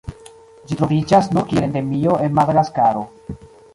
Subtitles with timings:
[0.69, 3.05] Ĝi troviĝas nur kiel endemio en Madagaskaro.